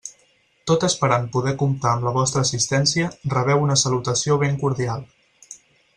[0.69, 5.05] Tot esperant poder comptar amb la vostra assistència, rebeu una salutació ben cordial.